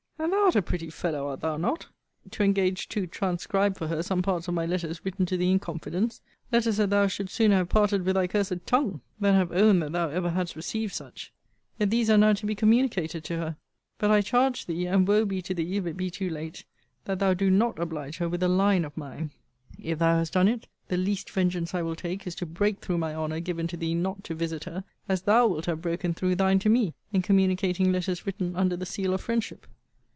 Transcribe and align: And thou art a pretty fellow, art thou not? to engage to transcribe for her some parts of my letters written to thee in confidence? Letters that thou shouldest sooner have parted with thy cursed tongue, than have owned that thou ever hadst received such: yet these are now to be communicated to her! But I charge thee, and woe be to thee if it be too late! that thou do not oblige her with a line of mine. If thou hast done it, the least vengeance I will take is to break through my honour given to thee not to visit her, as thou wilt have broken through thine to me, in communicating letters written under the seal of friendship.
And 0.23 0.31
thou 0.33 0.43
art 0.45 0.55
a 0.55 0.61
pretty 0.61 0.91
fellow, 0.91 1.29
art 1.29 1.39
thou 1.41 1.57
not? 1.57 1.87
to 2.29 2.43
engage 2.43 2.87
to 2.89 3.07
transcribe 3.07 3.75
for 3.75 3.87
her 3.87 4.03
some 4.03 4.21
parts 4.21 4.47
of 4.47 4.53
my 4.53 4.67
letters 4.67 5.01
written 5.03 5.25
to 5.25 5.35
thee 5.35 5.49
in 5.49 5.57
confidence? 5.57 6.21
Letters 6.51 6.77
that 6.77 6.91
thou 6.91 7.07
shouldest 7.07 7.33
sooner 7.35 7.55
have 7.55 7.69
parted 7.69 8.05
with 8.05 8.13
thy 8.13 8.27
cursed 8.27 8.67
tongue, 8.67 9.01
than 9.19 9.33
have 9.33 9.51
owned 9.51 9.81
that 9.81 9.93
thou 9.93 10.09
ever 10.09 10.29
hadst 10.29 10.55
received 10.55 10.93
such: 10.93 11.33
yet 11.79 11.89
these 11.89 12.07
are 12.07 12.19
now 12.19 12.33
to 12.33 12.45
be 12.45 12.53
communicated 12.53 13.23
to 13.25 13.37
her! 13.37 13.55
But 13.97 14.11
I 14.11 14.21
charge 14.21 14.67
thee, 14.67 14.85
and 14.85 15.07
woe 15.07 15.25
be 15.25 15.41
to 15.41 15.55
thee 15.55 15.77
if 15.77 15.87
it 15.87 15.97
be 15.97 16.11
too 16.11 16.29
late! 16.29 16.65
that 17.05 17.17
thou 17.17 17.33
do 17.33 17.49
not 17.49 17.79
oblige 17.79 18.17
her 18.19 18.29
with 18.29 18.43
a 18.43 18.47
line 18.47 18.85
of 18.85 18.95
mine. 18.95 19.31
If 19.81 19.97
thou 19.97 20.17
hast 20.19 20.33
done 20.33 20.47
it, 20.47 20.67
the 20.87 20.97
least 20.97 21.31
vengeance 21.31 21.73
I 21.73 21.81
will 21.81 21.95
take 21.95 22.27
is 22.27 22.35
to 22.35 22.45
break 22.45 22.77
through 22.77 22.99
my 22.99 23.15
honour 23.15 23.39
given 23.39 23.65
to 23.69 23.77
thee 23.77 23.95
not 23.95 24.23
to 24.25 24.35
visit 24.35 24.65
her, 24.65 24.83
as 25.09 25.23
thou 25.23 25.47
wilt 25.47 25.65
have 25.65 25.81
broken 25.81 26.13
through 26.13 26.35
thine 26.35 26.59
to 26.59 26.69
me, 26.69 26.93
in 27.11 27.23
communicating 27.23 27.91
letters 27.91 28.27
written 28.27 28.55
under 28.55 28.77
the 28.77 28.85
seal 28.85 29.15
of 29.15 29.21
friendship. 29.21 29.65